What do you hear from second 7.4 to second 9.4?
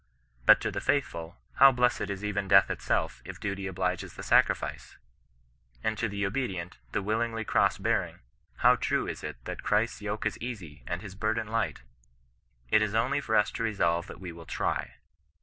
cross bearing, how true is it,